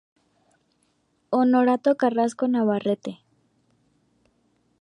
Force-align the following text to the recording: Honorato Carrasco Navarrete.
Honorato 1.29 1.93
Carrasco 1.95 2.47
Navarrete. 2.47 3.21